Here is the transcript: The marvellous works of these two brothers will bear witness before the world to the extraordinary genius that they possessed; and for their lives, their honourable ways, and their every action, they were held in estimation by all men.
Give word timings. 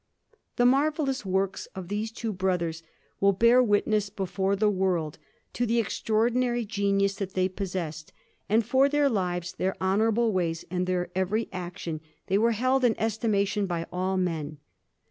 The 0.55 0.65
marvellous 0.65 1.27
works 1.27 1.67
of 1.75 1.87
these 1.87 2.11
two 2.11 2.33
brothers 2.33 2.81
will 3.19 3.33
bear 3.33 3.61
witness 3.61 4.09
before 4.09 4.55
the 4.55 4.67
world 4.67 5.19
to 5.53 5.67
the 5.67 5.77
extraordinary 5.77 6.65
genius 6.65 7.13
that 7.17 7.35
they 7.35 7.47
possessed; 7.47 8.11
and 8.49 8.65
for 8.65 8.89
their 8.89 9.09
lives, 9.09 9.53
their 9.53 9.77
honourable 9.79 10.31
ways, 10.33 10.65
and 10.71 10.87
their 10.87 11.11
every 11.13 11.49
action, 11.53 12.01
they 12.25 12.39
were 12.39 12.53
held 12.53 12.83
in 12.83 12.99
estimation 12.99 13.67
by 13.67 13.85
all 13.93 14.17
men. 14.17 14.57